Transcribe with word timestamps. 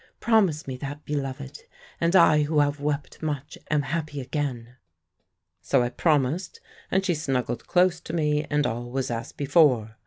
Promise 0.19 0.65
me 0.65 0.77
that, 0.77 1.05
beloved; 1.05 1.59
and 1.99 2.15
I, 2.15 2.41
who 2.41 2.57
have 2.57 2.79
wept 2.79 3.21
much, 3.21 3.55
am 3.69 3.83
happy 3.83 4.19
again.' 4.19 4.77
"So 5.61 5.83
I 5.83 5.89
promised, 5.89 6.59
and 6.89 7.05
she 7.05 7.13
snuggled 7.13 7.67
close 7.67 7.99
to 7.99 8.13
me, 8.13 8.47
and 8.49 8.65
all 8.65 8.89
was 8.89 9.11
as 9.11 9.31
before. 9.31 9.97